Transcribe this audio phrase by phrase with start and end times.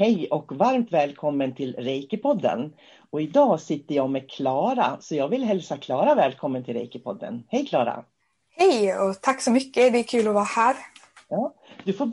[0.00, 2.72] Hej och varmt välkommen till Reiki-podden.
[3.10, 7.42] Och idag sitter jag med Klara, så jag vill hälsa Klara välkommen till Reiki-podden.
[7.48, 8.04] Hej Klara!
[8.50, 10.76] Hej och tack så mycket, det är kul att vara här.
[11.28, 12.06] Ja, du får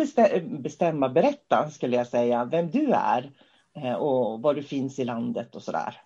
[0.60, 3.32] bestämma, berätta skulle jag säga, vem du är
[3.76, 6.02] eh, och var du finns i landet och sådär.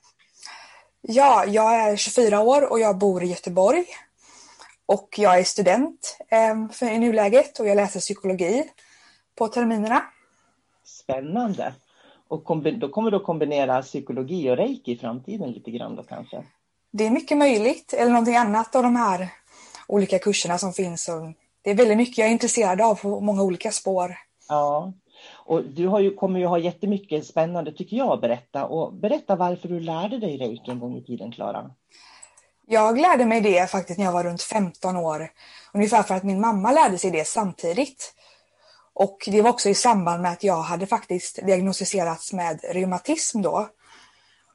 [1.02, 3.86] Ja, jag är 24 år och jag bor i Göteborg.
[4.86, 8.70] Och jag är student eh, för i nuläget och jag läser psykologi
[9.36, 10.04] på terminerna.
[11.12, 11.74] Spännande.
[12.28, 12.44] Och
[12.80, 16.44] då kommer du att kombinera psykologi och reiki i framtiden lite grann då kanske?
[16.92, 19.30] Det är mycket möjligt, eller någonting annat av de här
[19.88, 21.10] olika kurserna som finns.
[21.62, 24.18] Det är väldigt mycket jag är intresserad av på många olika spår.
[24.50, 24.94] Ja,
[25.46, 28.66] och du ju, kommer ju ha jättemycket spännande tycker jag att berätta.
[28.66, 31.72] Och berätta varför du lärde dig reiki en gång i tiden, Klara.
[32.68, 35.30] Jag lärde mig det faktiskt när jag var runt 15 år.
[35.74, 38.14] Ungefär för att min mamma lärde sig det samtidigt.
[39.02, 43.68] Och det var också i samband med att jag hade faktiskt diagnostiserats med reumatism då.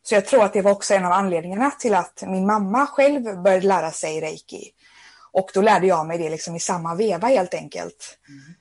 [0.02, 3.42] Så jag tror att det var också en av anledningarna till att min mamma själv
[3.42, 4.70] började lära sig reiki.
[5.32, 8.18] Och då lärde jag mig det liksom i samma veva helt enkelt.
[8.28, 8.54] Mm.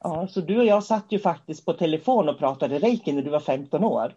[0.00, 3.30] Ja, så du och jag satt ju faktiskt på telefon och pratade reiki när du
[3.30, 4.12] var 15 år.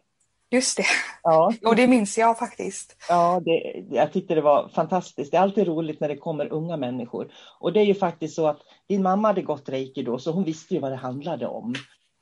[0.49, 0.85] Just det.
[1.23, 1.53] Ja.
[1.65, 2.95] Och det minns jag faktiskt.
[3.09, 5.31] Ja, det, jag tyckte det var fantastiskt.
[5.31, 7.31] Det är alltid roligt när det kommer unga människor.
[7.59, 10.43] Och det är ju faktiskt så att din mamma hade gått reiki då, så hon
[10.43, 11.75] visste ju vad det handlade om.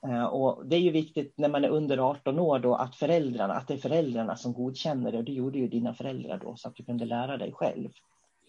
[0.08, 3.53] Eh, och det är ju viktigt när man är under 18 år då att föräldrarna,
[3.53, 5.18] att det är föräldrarna som godkänner det.
[5.18, 7.90] Och det gjorde ju dina föräldrar då, så att du kunde lära dig själv.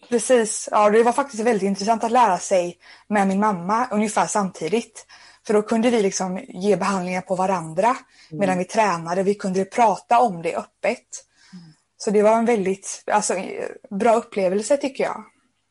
[0.09, 2.77] Precis, ja det var faktiskt väldigt intressant att lära sig
[3.07, 5.05] med min mamma ungefär samtidigt.
[5.47, 8.39] För då kunde vi liksom ge behandlingar på varandra mm.
[8.39, 9.23] medan vi tränade.
[9.23, 11.07] Vi kunde prata om det öppet.
[11.53, 11.73] Mm.
[11.97, 13.33] Så det var en väldigt alltså,
[13.89, 15.23] bra upplevelse tycker jag.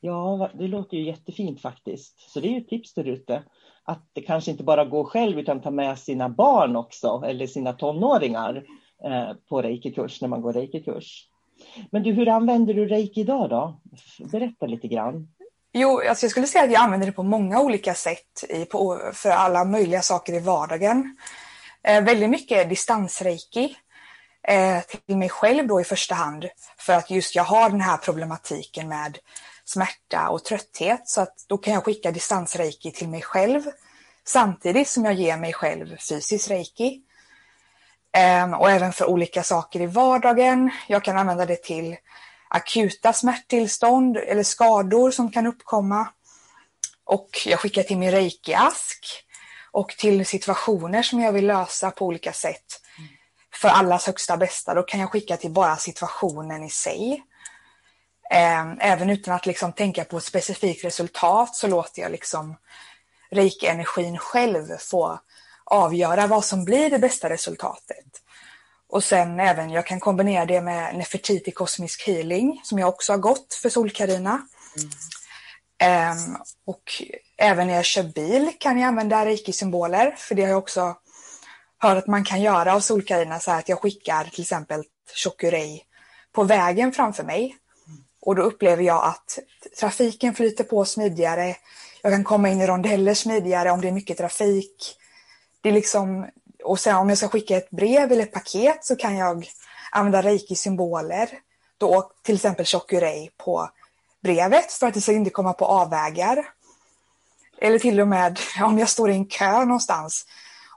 [0.06, 2.31] Ja, det låter ju jättefint faktiskt.
[2.31, 3.43] Så det är ju ett tips där ute.
[3.84, 7.72] Att det kanske inte bara går själv utan ta med sina barn också eller sina
[7.72, 8.65] tonåringar
[9.05, 11.28] eh, på reikikurs när man går reikikurs.
[11.91, 13.81] Men du, hur använder du reiki idag då?
[14.33, 15.28] Berätta lite grann.
[15.72, 19.00] Jo, alltså jag skulle säga att jag använder det på många olika sätt i, på,
[19.12, 21.17] för alla möjliga saker i vardagen.
[21.82, 23.76] Eh, väldigt mycket distansreiki
[24.49, 26.47] eh, till mig själv då i första hand
[26.79, 29.19] för att just jag har den här problematiken med
[29.67, 33.63] smärta och trötthet så att då kan jag skicka distansreiki till mig själv
[34.27, 37.03] samtidigt som jag ger mig själv fysisk reiki.
[38.17, 40.71] Eh, och även för olika saker i vardagen.
[40.89, 41.97] Jag kan använda det till
[42.49, 46.09] akuta smärttillstånd eller skador som kan uppkomma.
[47.05, 49.23] Och jag skickar till min reiki-ask
[49.71, 52.81] och till situationer som jag vill lösa på olika sätt.
[53.55, 57.23] För allas högsta bästa, då kan jag skicka till bara situationen i sig.
[58.31, 62.56] Ehm, även utan att liksom tänka på ett specifikt resultat så låter jag liksom
[63.31, 65.20] reiki-energin själv få
[65.64, 68.06] avgöra vad som blir det bästa resultatet.
[68.88, 73.19] Och sen även, jag kan kombinera det med Nefertiti kosmisk healing som jag också har
[73.19, 74.40] gått för Sol-Carina.
[74.76, 74.90] Mm.
[75.79, 76.37] Ehm, um,
[76.67, 77.02] och
[77.38, 80.96] även när jag kör bil kan jag använda reiki-symboler för det har jag också
[81.79, 84.84] hört att man kan göra av Sol-Carina så här att jag skickar till exempel
[85.14, 85.82] Chokurei
[86.32, 87.56] på vägen framför mig.
[88.26, 89.38] Och då upplever jag att
[89.81, 91.56] trafiken flyter på smidigare.
[92.02, 94.96] Jag kan komma in i rondeller smidigare om det är mycket trafik.
[95.61, 96.26] Det är liksom,
[96.64, 99.49] och sen om jag ska skicka ett brev eller ett paket så kan jag
[99.90, 101.28] använda reiki-symboler.
[101.78, 103.70] Då till exempel shokurei på
[104.23, 106.49] brevet för att det ska inte komma på avvägar.
[107.58, 110.26] Eller till och med om jag står i en kö någonstans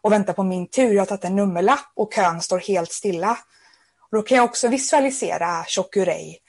[0.02, 0.94] och väntar på min tur.
[0.94, 3.38] Jag har tagit en nummerlapp och kön står helt stilla.
[4.00, 6.40] Och då kan jag också visualisera chokurei.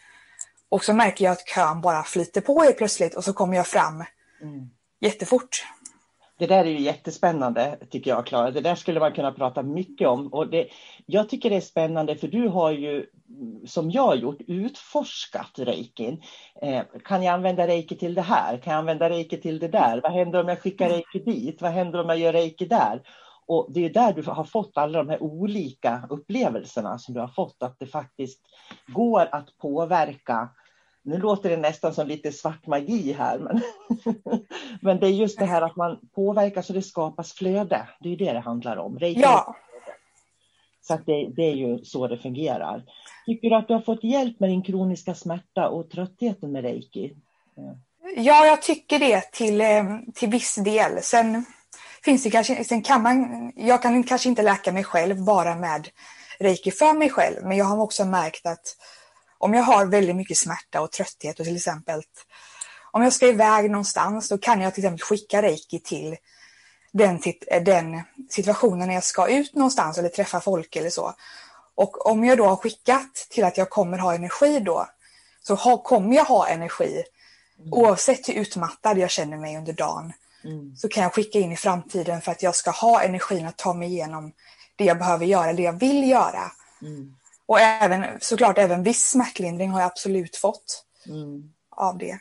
[0.70, 3.66] Och så märker jag att kön bara flyter på helt plötsligt och så kommer jag
[3.66, 4.04] fram
[4.42, 4.70] mm.
[5.00, 5.64] jättefort.
[6.40, 8.50] Det där är ju jättespännande tycker jag Klara.
[8.50, 10.26] Det där skulle man kunna prata mycket om.
[10.26, 10.68] Och det,
[11.06, 13.06] jag tycker det är spännande för du har ju,
[13.66, 16.22] som jag har gjort, utforskat reikin.
[16.62, 18.58] Eh, kan jag använda reiki till det här?
[18.58, 20.00] Kan jag använda reiki till det där?
[20.02, 21.62] Vad händer om jag skickar reiki dit?
[21.62, 23.02] Vad händer om jag gör reiki där?
[23.46, 27.28] Och det är där du har fått alla de här olika upplevelserna som du har
[27.28, 28.40] fått, att det faktiskt
[28.86, 30.48] går att påverka
[31.02, 33.60] nu låter det nästan som lite svart magi här, men,
[34.80, 37.88] men det är just det här att man påverkar så det skapas flöde.
[38.00, 38.98] Det är det det handlar om.
[38.98, 39.56] Reiki ja.
[40.82, 42.84] Så att det, det, är ju så det fungerar.
[43.26, 47.16] Tycker du att du har fått hjälp med din kroniska smärta och tröttheten med reiki?
[48.16, 51.02] Ja, jag tycker det till, eh, till viss del.
[51.02, 51.44] Sen
[52.04, 55.88] finns det kanske, sen kan man, jag kan kanske inte läka mig själv bara med
[56.38, 58.76] reiki för mig själv, men jag har också märkt att
[59.40, 62.02] om jag har väldigt mycket smärta och trötthet och till exempel
[62.90, 66.16] om jag ska iväg någonstans då kan jag till exempel skicka reiki till
[66.92, 67.20] den,
[67.64, 71.14] den situationen när jag ska ut någonstans eller träffa folk eller så.
[71.74, 74.86] Och om jag då har skickat till att jag kommer ha energi då
[75.42, 77.02] så ha, kommer jag ha energi
[77.58, 77.72] mm.
[77.72, 80.12] oavsett hur utmattad jag känner mig under dagen.
[80.44, 80.76] Mm.
[80.76, 83.74] Så kan jag skicka in i framtiden för att jag ska ha energin att ta
[83.74, 84.32] mig igenom
[84.76, 86.52] det jag behöver göra, det jag vill göra.
[86.82, 87.16] Mm.
[87.50, 91.52] Och även, såklart även viss smärtlindring har jag absolut fått mm.
[91.76, 92.18] av det.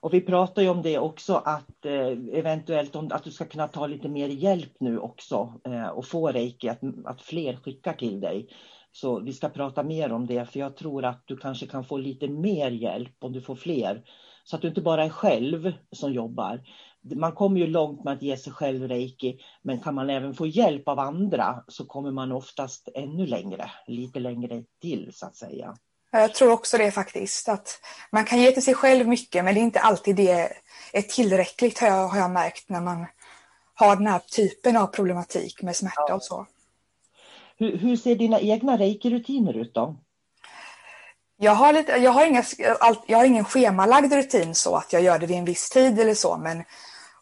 [0.00, 3.68] Och vi pratar ju om det också att eh, eventuellt om, att du ska kunna
[3.68, 8.20] ta lite mer hjälp nu också eh, och få reiki, att, att fler skickar till
[8.20, 8.48] dig.
[8.92, 11.96] Så vi ska prata mer om det för jag tror att du kanske kan få
[11.96, 14.02] lite mer hjälp om du får fler.
[14.44, 16.60] Så att du inte bara är själv som jobbar
[17.02, 20.46] man kommer ju långt med att ge sig själv reiki, men kan man även få
[20.46, 25.76] hjälp av andra så kommer man oftast ännu längre, lite längre till så att säga.
[26.10, 27.80] Jag tror också det faktiskt, att
[28.12, 30.50] man kan ge till sig själv mycket, men det är inte alltid det
[30.92, 33.06] är tillräckligt har jag, har jag märkt när man
[33.74, 36.14] har den här typen av problematik med smärta ja.
[36.14, 36.46] och så.
[37.56, 39.96] Hur, hur ser dina egna reiki-rutiner ut då?
[41.40, 42.44] Jag har, lite, jag, har inga,
[43.06, 46.14] jag har ingen schemalagd rutin så att jag gör det vid en viss tid eller
[46.14, 46.64] så, men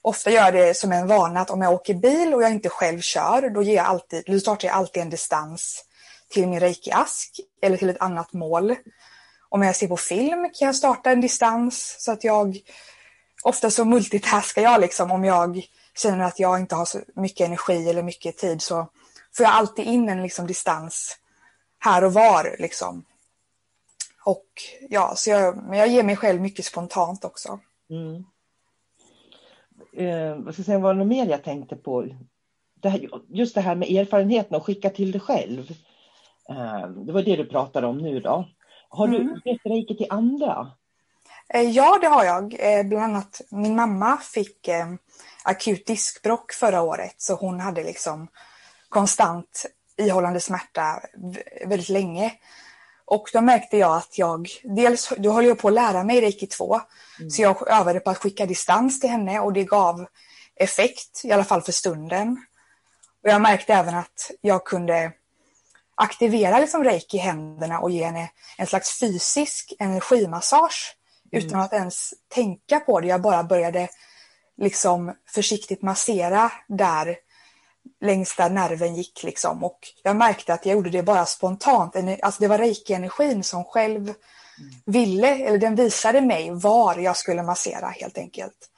[0.03, 2.69] ofta gör jag det som en vana att om jag åker bil och jag inte
[2.69, 5.85] själv kör, då, ger jag alltid, då startar jag alltid en distans
[6.29, 8.75] till min reiki-ask eller till ett annat mål.
[9.49, 12.59] Om jag ser på film kan jag starta en distans så att jag
[13.43, 15.63] ofta så multitaskar jag liksom om jag
[15.97, 18.89] känner att jag inte har så mycket energi eller mycket tid så
[19.37, 21.17] får jag alltid in en liksom distans
[21.79, 23.05] här och var liksom.
[24.27, 24.47] Och
[24.91, 27.61] ja, så jag, men jag ger mig själv mycket spontant också.
[27.91, 28.25] Mm
[29.97, 32.07] eh, vad ska jag säga, var det något mer jag tänkte på?
[32.83, 35.71] Det här, just det här med erfarenheten och skicka till dig själv.
[36.49, 38.49] Eh, det var det du pratade om nu då.
[38.89, 39.27] Har mm.
[39.45, 40.71] du gett reiki till andra?
[41.49, 42.57] Eh, ja, det har jag.
[42.59, 44.87] Eh, bland annat min mamma fick eh,
[45.45, 48.29] akut diskbrock förra året så hon hade liksom
[48.89, 49.67] konstant
[49.97, 51.01] ihållande smärta
[51.67, 52.33] väldigt länge.
[53.07, 56.47] Och då märkte jag att jag, dels då höll jag på att lära mig reiki
[56.47, 56.81] 2,
[57.19, 57.31] mm.
[57.31, 60.07] så jag övade på att skicka distans till henne och det gav
[60.57, 62.47] effekt, i alla fall för stunden.
[63.23, 65.13] Och jag märkte även att jag kunde
[65.95, 70.97] aktivera liksom reiki i händerna och ge henne en slags fysisk energimassage
[71.33, 71.47] mm.
[71.47, 73.07] utan att ens tänka på det.
[73.07, 73.89] Jag bara började
[74.57, 77.17] liksom försiktigt massera där
[78.01, 79.65] längs där nerven gick liksom.
[79.65, 81.97] Och jag märkte att jag gjorde det bara spontant.
[82.23, 84.17] Alltså det var reiki-energin som själv mm.
[84.87, 88.71] ville, eller den visade mig var jag skulle massera helt enkelt.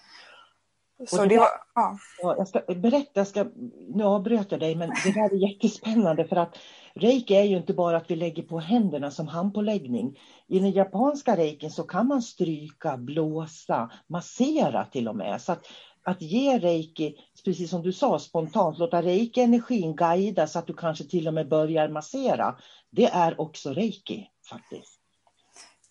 [1.07, 1.99] Så det, var, ja.
[2.23, 3.47] Ja, jag ska berätta, jag ska,
[3.95, 6.59] nu avbröt jag dig, men det där är jättespännande för att
[6.95, 10.19] reiki är ju inte bara att vi lägger på händerna som handpåläggning.
[10.47, 15.43] I den japanska reikin så kan man stryka, blåsa, massera till och med.
[15.43, 15.67] Så att,
[16.09, 21.05] att ge reiki, precis som du sa, spontant, låta reiki-energin guida så att du kanske
[21.05, 22.55] till och med börjar massera.
[22.91, 24.99] Det är också reiki faktiskt.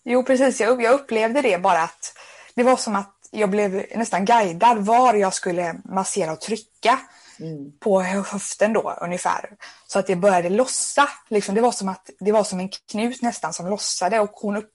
[0.04, 0.60] Jo, precis.
[0.60, 2.18] Jag, upplevde det bara att
[2.54, 6.98] det var som att jag blev nästan guidad var jag skulle massera och trycka
[7.40, 7.72] mm.
[7.78, 9.50] på höften då ungefär.
[9.86, 11.08] Så att det började lossa.
[11.28, 14.56] Liksom, det, var som att, det var som en knut nästan som lossade och hon
[14.56, 14.70] upp,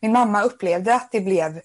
[0.00, 1.60] min mamma upplevde att det blev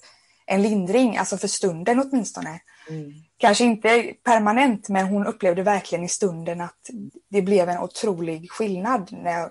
[0.45, 2.59] en lindring, alltså för stunden åtminstone.
[2.89, 3.13] Mm.
[3.37, 6.89] Kanske inte permanent, men hon upplevde verkligen i stunden att
[7.29, 9.49] det blev en otrolig skillnad när jag,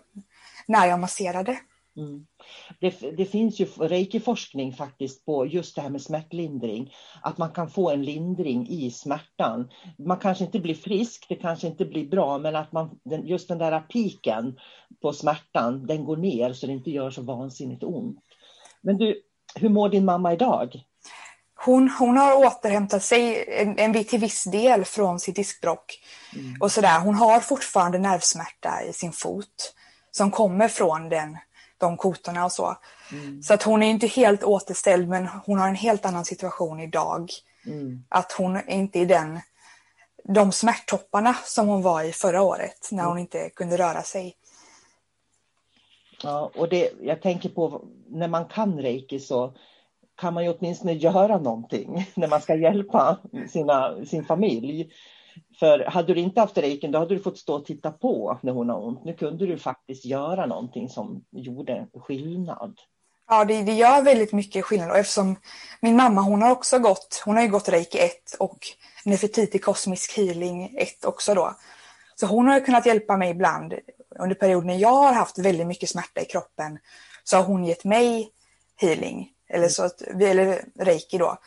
[0.66, 1.58] när jag masserade.
[1.96, 2.26] Mm.
[2.80, 6.94] Det, det, finns ju reiki-forskning faktiskt på just det här med smärtlindring.
[7.20, 9.70] Att man kan få en lindring i smärtan.
[9.98, 13.58] Man kanske inte blir frisk, det kanske inte blir bra, men att man, just den
[13.58, 14.58] där piken
[15.02, 18.18] på smärtan, den går ner så det inte gör så vansinnigt ont.
[18.80, 19.22] Men du,
[19.54, 20.84] hur mår din mamma idag?
[21.64, 26.02] Hon, hon har återhämtat sig en, en, till viss del från sitt diskbråck.
[26.35, 26.57] Mm.
[26.61, 27.00] Och sådär.
[27.00, 29.75] Hon har fortfarande nervsmärta i sin fot
[30.11, 31.38] som kommer från den
[31.78, 32.76] de kotorna och så.
[33.12, 33.42] Mm.
[33.42, 37.31] Så att hon är inte helt återställd men hon har en helt annan situation idag.
[37.66, 38.04] Mm.
[38.09, 39.40] Att hon är inte i den,
[40.25, 44.37] de smärttopparna som hon var i förra året när hon inte kunde röra sig.
[46.23, 49.54] Ja, och det, jag tänker på när man kan reiki så
[50.23, 54.93] kan man ju åtminstone göra någonting när man ska hjälpa sina, sin familj.
[55.59, 58.52] För hade du inte haft reiken då hade du fått stå och titta på när
[58.52, 59.05] hon har ont.
[59.05, 62.79] Nu kunde du faktiskt göra någonting som gjorde skillnad.
[63.29, 65.37] Ja, det, det gör väldigt mycket skillnad och eftersom
[65.81, 68.59] min mamma hon har också gått, hon har ju gått reiki 1 och
[69.05, 71.55] Nefertiti kosmisk healing 1 också då.
[72.14, 73.75] Så hon har kunnat hjälpa mig ibland
[74.19, 76.79] under perioder när jag har haft väldigt mycket smärta i kroppen
[77.25, 78.31] så har hon gett mig
[78.76, 81.38] healing eller, så att, eller reiki då.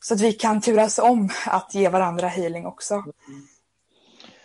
[0.00, 2.94] Så att vi kan turas om att ge varandra healing också.
[2.94, 3.46] Mm.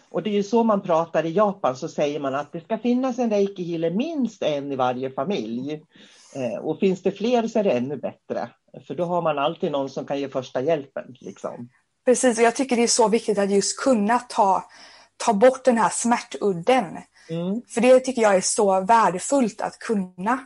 [0.10, 2.78] Och det är ju så man pratar i Japan så säger man att det ska
[2.78, 5.84] finnas en reiki healer minst en i varje familj.
[6.36, 8.50] Eh, och finns det fler så är det ännu bättre.
[8.88, 11.16] För då har man alltid någon som kan ge första hjälpen.
[11.20, 11.70] Liksom.
[12.06, 14.64] Precis, och jag tycker det är så viktigt att just kunna ta,
[15.18, 16.86] ta bort den här smärtudden.
[17.30, 17.62] Mm.
[17.68, 20.40] För det tycker jag är så värdefullt att kunna.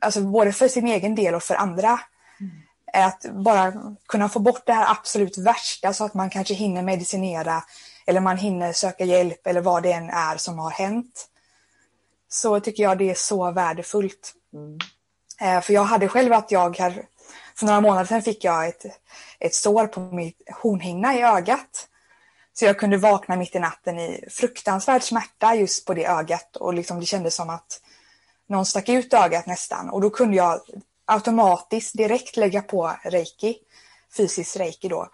[0.00, 2.00] Alltså både för sin egen del och för andra.
[2.92, 3.72] Att bara
[4.08, 7.62] kunna få bort det här absolut värsta så att man kanske hinner medicinera
[8.06, 11.26] eller man hinner söka hjälp eller vad det än är som har hänt.
[12.28, 14.34] Så tycker jag det är så värdefullt.
[14.54, 14.78] Mm.
[15.40, 17.06] Eh, för jag hade själv att jag här,
[17.58, 18.84] för några månader sedan fick jag ett,
[19.38, 21.88] ett sår på mitt hornhinna i ögat.
[22.52, 26.74] Så jag kunde vakna mitt i natten i fruktansvärd smärta just på det ögat och
[26.74, 27.80] liksom det kändes som att
[28.48, 29.90] någon stack ut ögat nästan.
[29.90, 30.60] Och då kunde jag
[31.04, 33.56] automatiskt direkt lägga på reiki,
[34.16, 35.08] fysisk reiki då.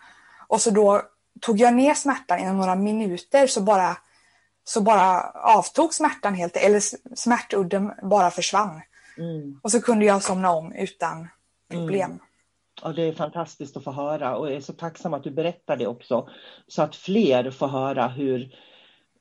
[0.49, 1.03] Och så då
[1.41, 3.97] tog jag ner smärtan inom några minuter så bara,
[4.65, 6.81] så bara avtog smärtan helt, eller
[7.17, 8.81] smärtudden bara försvann.
[9.19, 9.61] Mm.
[9.63, 11.29] Och så kunde jag somna om utan
[11.71, 12.11] problem.
[12.11, 12.19] Mm.
[12.83, 15.77] Ja, det är fantastiskt att få höra och jag är så tacksam att du berättar
[15.77, 16.29] det också.
[16.69, 18.55] Så att fler får höra hur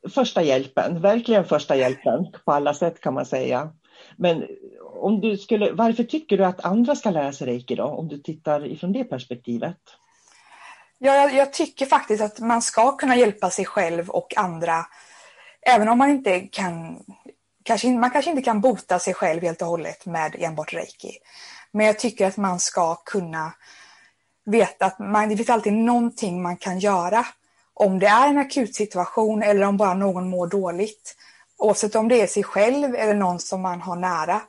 [0.10, 3.72] första hjälpen, verkligen första hjälpen på alla sätt kan man säga.
[4.15, 4.48] Men
[4.95, 7.83] om du skulle, varför tycker du att andra ska lära sig reiki då?
[7.83, 9.77] Om du tittar ifrån det perspektivet.
[10.98, 14.86] Ja, jag, jag, tycker faktiskt att man ska kunna hjälpa sig själv och andra.
[15.62, 17.03] Även om man inte kan,
[17.63, 21.12] kanske, man kanske inte kan bota sig själv helt och hållet med enbart reiki.
[21.72, 23.53] Men jag tycker att man ska kunna
[24.45, 27.25] veta att man, det finns alltid någonting man kan göra.
[27.74, 31.15] Om det är en akut situation eller om bara någon mår dåligt.
[31.63, 34.41] Oavsett om det är sig själv eller någon som man har nära.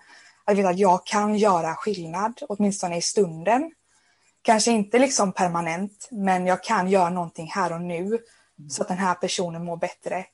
[0.44, 3.72] Att veta att jag kan göra skillnad, åtminstone i stunden.
[4.42, 8.20] Kanske inte liksom permanent, men jag kan göra någonting här och nu mm.
[8.70, 10.26] så att den här personen mår bättre.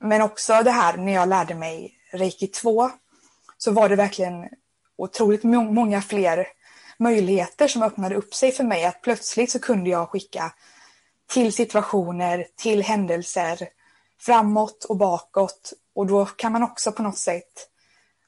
[0.00, 2.90] Men också det här när jag lärde mig reiki 2
[3.58, 4.48] så var det verkligen
[4.96, 6.46] otroligt många fler
[6.98, 8.84] möjligheter som öppnade upp sig för mig.
[8.84, 10.52] Att plötsligt så kunde jag skicka
[11.26, 13.68] till situationer, till händelser,
[14.20, 15.72] framåt och bakåt.
[15.94, 17.68] Och då kan man också på något sätt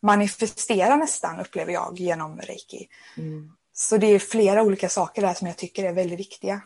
[0.03, 2.89] manifestera nästan, upplever jag, genom reiki.
[3.17, 3.53] Mm.
[3.73, 6.61] Så det är flera olika saker där som jag tycker är väldigt viktiga.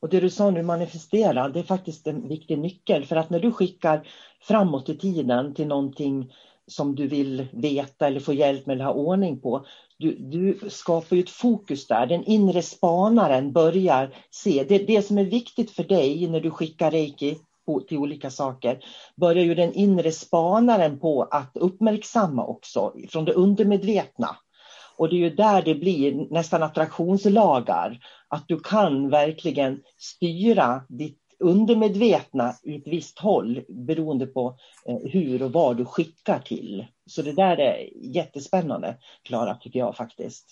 [0.00, 3.04] Och det du sa nu, manifestera, det är faktiskt en viktig nyckel.
[3.04, 4.08] För att när du skickar
[4.42, 6.32] framåt i tiden till någonting
[6.66, 9.66] som du vill veta eller få hjälp med eller ha ordning på.
[9.98, 12.06] Du, du skapar ju ett fokus där.
[12.06, 14.64] Den inre spanaren börjar se.
[14.68, 17.38] Det, det som är viktigt för dig när du skickar reiki
[17.88, 18.78] till olika saker
[19.16, 24.36] börjar ju den inre spanaren på att uppmärksamma också från det undermedvetna.
[24.96, 27.98] Och det är ju där det blir nästan attraktionslagar.
[28.28, 34.58] Att du kan verkligen styra ditt undermedvetna i ett visst håll beroende på
[34.88, 36.86] eh, hur och vad du skickar till.
[37.06, 40.46] Så det där är jättespännande, Klara, tycker jag faktiskt.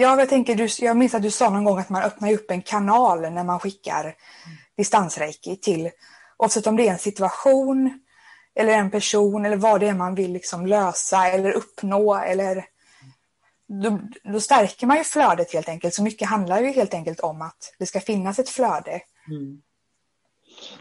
[0.00, 2.62] Ja, jag, tänker, jag minns att du sa någon gång att man öppnar upp en
[2.62, 4.16] kanal när man skickar mm.
[4.76, 5.90] distansreiki till,
[6.38, 8.00] oavsett om det är en situation
[8.54, 12.64] eller en person eller vad det är man vill liksom lösa eller uppnå eller
[13.82, 15.94] då, då stärker man ju flödet helt enkelt.
[15.94, 19.00] Så mycket handlar ju helt enkelt om att det ska finnas ett flöde.
[19.28, 19.62] Mm.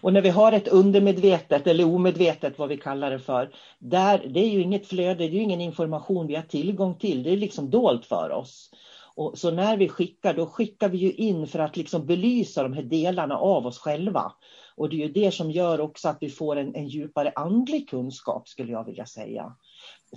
[0.01, 4.39] Och när vi har ett undermedvetet eller omedvetet, vad vi kallar det för, där, det
[4.39, 7.37] är ju inget flöde, det är ju ingen information vi har tillgång till, det är
[7.37, 8.69] liksom dolt för oss.
[9.19, 12.73] Och så när vi skickar, då skickar vi ju in för att liksom belysa de
[12.73, 14.31] här delarna av oss själva.
[14.75, 17.89] Och det är ju det som gör också att vi får en, en djupare andlig
[17.89, 19.55] kunskap, skulle jag vilja säga.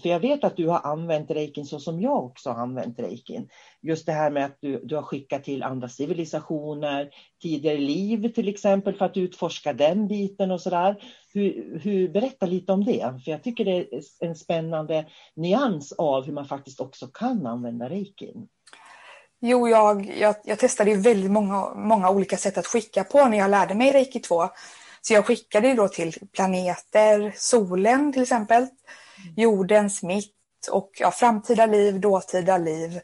[0.03, 3.49] För jag vet att du har använt reikin så som jag också har använt reikin.
[3.83, 7.11] Just det här med att du, du har skickat till andra civilisationer,
[7.43, 11.03] tidigare liv till exempel för att utforska den biten och sådär.
[11.35, 13.89] Hur, hur, berätta lite om det, för jag tycker det är
[14.21, 15.07] en spännande
[15.37, 18.49] nyans av hur man faktiskt också kan använda reikin.
[19.45, 23.51] Jo, jag, jag, jag testade väldigt många, många olika sätt att skicka på när jag
[23.51, 24.49] lärde mig reiki 2.
[25.01, 28.67] Så jag skickade då till planeter, solen till exempel,
[29.37, 30.35] jordens mitt
[30.71, 33.01] och ja, framtida liv, dåtida liv.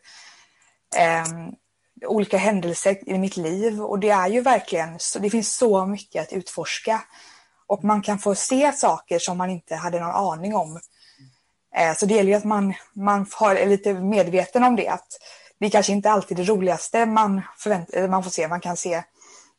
[0.96, 1.24] Eh,
[2.06, 6.32] olika händelser i mitt liv och det är ju verkligen, det finns så mycket att
[6.32, 7.00] utforska.
[7.66, 10.80] Och man kan få se saker som man inte hade någon aning om.
[11.76, 14.88] Eh, så det gäller ju att man, man har, är lite medveten om det.
[14.88, 15.18] Att
[15.58, 19.02] det kanske inte alltid är det roligaste man, förvänt, man får se, man kan se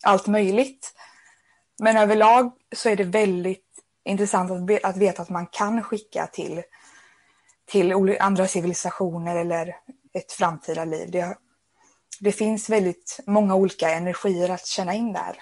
[0.04, 0.94] allt möjligt.
[1.80, 3.66] Men överlag så är det väldigt
[4.06, 6.62] intressant att, att veta att man kan skicka till,
[7.68, 9.76] till andra civilisationer eller
[10.14, 11.12] ett framtida liv.
[11.12, 11.38] Det,
[12.20, 15.38] det finns väldigt många olika energier att känna in där.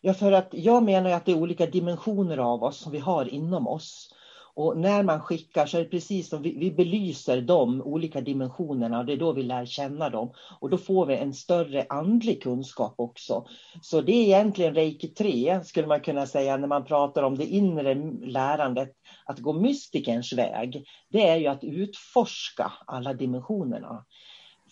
[0.00, 3.28] Ja, för att jag menar att det är olika dimensioner av oss som vi har
[3.28, 4.13] inom oss.
[4.56, 8.98] Och när man skickar så är det precis som vi, vi belyser de olika dimensionerna
[8.98, 10.32] och det är då vi lär känna dem.
[10.60, 13.46] Och då får vi en större andlig kunskap också.
[13.82, 17.46] Så det är egentligen reiki 3 skulle man kunna säga när man pratar om det
[17.46, 18.90] inre lärandet.
[19.26, 24.04] Att gå mystikerns väg, det är ju att utforska alla dimensionerna.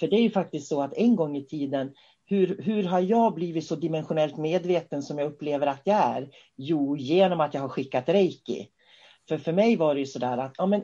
[0.01, 1.91] För det är ju faktiskt så att en gång i tiden
[2.25, 6.29] hur, hur har jag blivit så dimensionellt medveten som jag upplever att jag är?
[6.57, 8.69] Jo, genom att jag har skickat reiki.
[9.29, 10.83] För för mig var det ju sådär att ja, men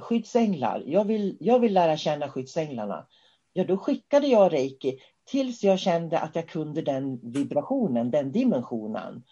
[0.00, 3.06] skyddsänglar, jag vill, jag vill lära känna skyddsänglarna.
[3.52, 9.24] Ja, då skickade jag reiki tills jag kände att jag kunde den vibrationen, den dimensionen.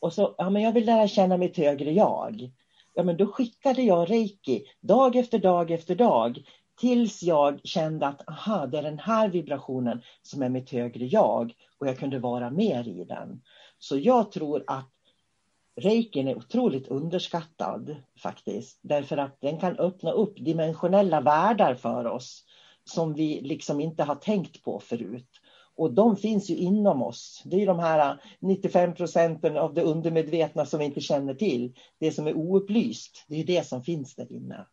[0.00, 2.50] Och så, ja men jag vill lära känna mitt högre jag.
[2.94, 6.42] Ja men då skickade jag reiki dag efter dag efter dag
[6.80, 11.52] tills jag kände att aha, det är den här vibrationen som är mitt högre jag
[11.78, 13.42] och jag kunde vara mer i den.
[13.78, 14.90] Så jag tror att
[15.80, 18.78] reikin är otroligt underskattad faktiskt.
[18.82, 22.44] Därför att den kan öppna upp dimensionella världar för oss
[22.84, 25.30] som vi liksom inte har tänkt på förut.
[25.76, 27.42] Och de finns ju inom oss.
[27.44, 31.74] Det är de här 95 procenten av det undermedvetna som vi inte känner till.
[32.00, 34.66] Det som är oupplyst, det är det som finns där inne.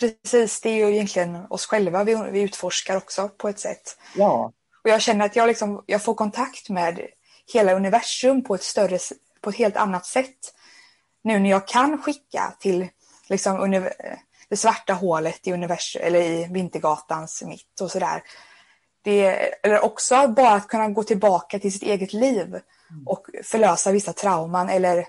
[0.00, 3.96] Precis, det är ju egentligen oss själva vi, vi utforskar också på ett sätt.
[4.16, 4.52] Ja.
[4.84, 7.00] Och jag känner att jag, liksom, jag får kontakt med
[7.52, 8.98] hela universum på ett större
[9.40, 10.54] på ett helt annat sätt.
[11.22, 12.88] Nu när jag kan skicka till
[13.28, 13.90] liksom,
[14.48, 18.22] det svarta hålet i, universum, eller i Vintergatans mitt och sådär.
[19.62, 22.60] eller också bara att kunna gå tillbaka till sitt eget liv
[23.06, 25.06] och förlösa vissa trauman eller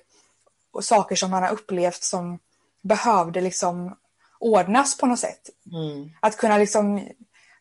[0.81, 2.39] saker som man har upplevt som
[2.81, 3.97] behövde liksom
[4.39, 5.49] ordnas på något sätt.
[5.71, 6.09] Mm.
[6.19, 7.09] Att kunna liksom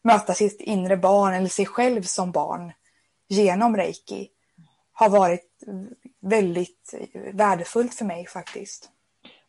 [0.03, 2.73] möta sitt inre barn eller sig själv som barn
[3.29, 4.29] genom reiki
[4.93, 5.63] har varit
[6.21, 8.91] väldigt eh, värdefullt för mig faktiskt.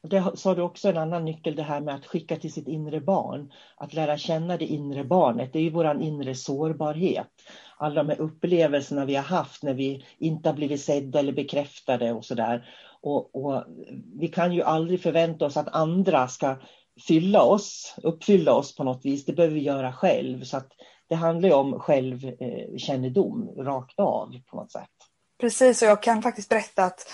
[0.04, 3.02] Det sa du också en annan nyckel, det här med att skicka till sitt inre
[3.02, 3.52] barn.
[3.78, 7.28] Att lära känna det inre barnet, det är ju vår inre sårbarhet.
[7.78, 12.12] Alla de här upplevelserna vi har haft när vi inte har blivit sedda eller bekräftade
[12.12, 12.70] och sådär.
[13.02, 13.64] Och, och,
[14.20, 16.56] vi kan ju aldrig förvänta oss att andra ska
[17.08, 19.26] fylla oss, uppfylla oss på något vis.
[19.26, 20.44] Det behöver vi göra själv.
[20.44, 20.72] Så att
[21.08, 25.11] det handlar ju om självkännedom rakt av på något sätt.
[25.42, 27.12] Precis, och jag kan faktiskt berätta att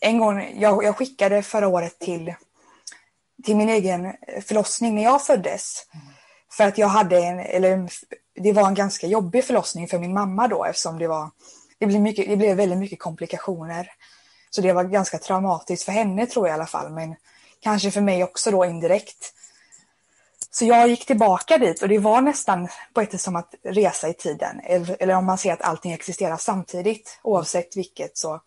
[0.00, 2.34] en gång, jag, jag skickade förra året till
[3.44, 4.12] till min egen
[4.46, 5.86] förlossning när jag föddes.
[6.52, 7.88] För att jag hade en, eller
[8.34, 11.30] det var en ganska jobbig förlossning för min mamma då eftersom det var,
[11.78, 13.90] det blev, mycket, det blev väldigt mycket komplikationer.
[14.50, 17.16] Så det var ganska traumatiskt för henne tror jag i alla fall, men
[17.60, 19.34] kanske för mig också då indirekt.
[20.54, 24.08] Så jag gick tillbaka dit och det var nästan på ett sätt som att resa
[24.08, 24.60] i tiden.
[25.00, 28.40] Eller om man ser att allting existerar samtidigt, oavsett vilket, så,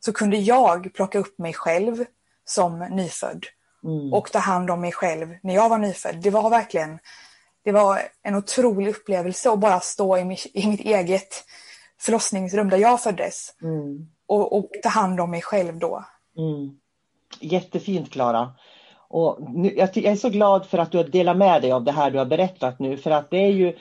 [0.00, 2.04] så kunde jag plocka upp mig själv
[2.44, 3.46] som nyfödd
[3.84, 4.12] mm.
[4.12, 6.22] och ta hand om mig själv när jag var nyfödd.
[6.22, 6.98] Det var verkligen
[7.64, 11.44] det var en otrolig upplevelse att bara stå i, mitt, i mitt eget
[12.00, 14.08] förlossningsrum där jag föddes mm.
[14.26, 16.04] och, och, ta hand om mig själv då.
[16.36, 16.78] Mm.
[17.40, 18.54] Jättefint Klara.
[19.16, 21.84] Och nu, jag, jag, är så glad för att du har delat med dig av
[21.84, 23.76] det här du har berättat nu för att det är ju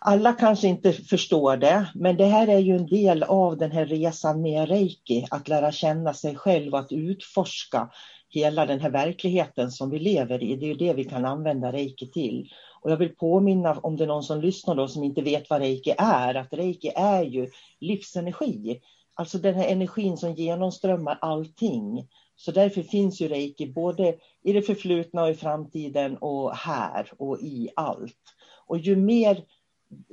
[0.00, 3.86] alla kanske inte förstår det, men det här är ju en del av den här
[3.86, 7.90] resan med reiki, att lära känna sig själv och att utforska
[8.28, 10.56] hela den här verkligheten som vi lever i.
[10.56, 12.48] Det är ju det vi kan använda reiki till.
[12.80, 15.60] Och jag vill påminna om det är någon som lyssnar då som inte vet vad
[15.60, 18.80] reiki är, att reiki är ju livsenergi.
[19.14, 22.08] Alltså den här energin som genomströmmar allting.
[22.36, 27.38] Så därför finns ju reiki både i det förflutna och i framtiden och här och
[27.40, 28.22] i allt.
[28.66, 29.44] Och ju mer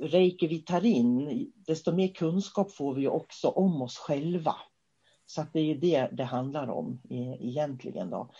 [0.00, 4.56] reiki vi tar in, desto mer kunskap får vi också om oss själva.
[5.26, 8.10] Så att det är ju det det handlar om e, egentligen.
[8.10, 8.30] Då.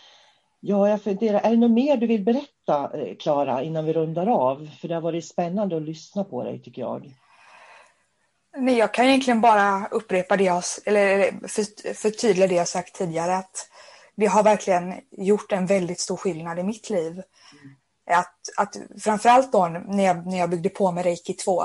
[0.59, 4.27] Ja, jag funderar, är det något mer du vill berätta, eh, Klara, innan vi rundar
[4.27, 4.67] av?
[4.67, 7.13] För det har varit spännande att lyssna på dig, tycker jag.
[8.57, 13.35] Nej, jag kan egentligen bara upprepa det jag, eller för, förtydliga det jag sagt tidigare,
[13.35, 13.69] att
[14.15, 17.11] det har verkligen gjort en väldigt stor skillnad i mitt liv.
[17.11, 17.75] Mm.
[18.19, 21.63] Att, att framförallt då när jag, när jag byggde på med reiki 2,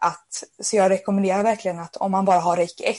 [0.00, 2.98] att, så jag rekommenderar verkligen att om man bara har reiki 1,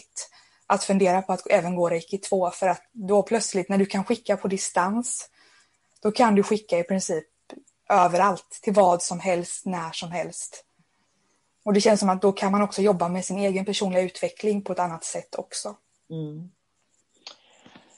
[0.68, 4.04] att fundera på att även gå reiki 2 för att då plötsligt när du kan
[4.04, 5.30] skicka på distans
[6.02, 7.26] då kan du skicka i princip
[7.90, 10.66] överallt till vad som helst, när som helst.
[11.64, 14.62] Och det känns som att då kan man också jobba med sin egen personliga utveckling
[14.62, 15.76] på ett annat sätt också.
[16.10, 16.52] Mm.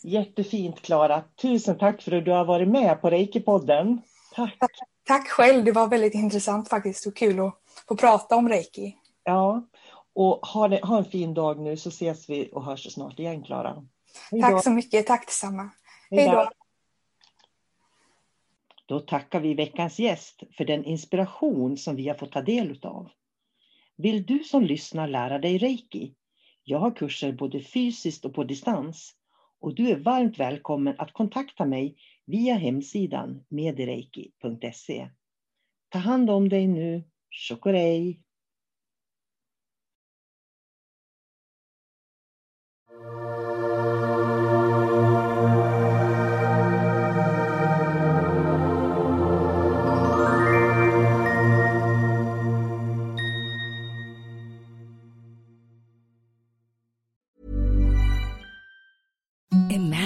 [0.03, 1.23] Jättefint Klara.
[1.41, 4.01] Tusen tack för att du har varit med på Reiki-podden.
[4.35, 4.59] Tack.
[4.59, 4.71] tack.
[5.03, 5.65] Tack själv.
[5.65, 7.55] Det var väldigt intressant faktiskt och kul att
[7.87, 8.97] få prata om Reiki.
[9.23, 9.67] Ja,
[10.13, 13.43] och ha, det, ha en fin dag nu så ses vi och hörs snart igen
[13.43, 13.85] Klara.
[14.41, 15.69] Tack så mycket, tack detsamma.
[16.09, 16.49] Hej då.
[18.85, 23.09] Då tackar vi veckans gäst för den inspiration som vi har fått ta del av.
[24.01, 26.15] Vill du som lyssnar lära dig reiki?
[26.63, 29.15] Jag har kurser både fysiskt och på distans
[29.59, 35.09] och du är varmt välkommen att kontakta mig via hemsidan medireiki.se.
[35.89, 37.03] Ta hand om dig nu.
[37.49, 38.21] Chokorei!